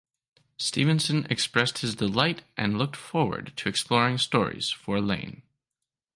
[0.57, 5.43] Stevenson expressed his delight and looked forward to exploring stories for Iain.